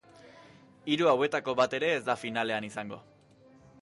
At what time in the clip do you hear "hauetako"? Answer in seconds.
1.11-1.55